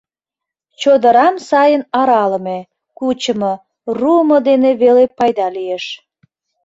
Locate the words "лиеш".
5.55-5.85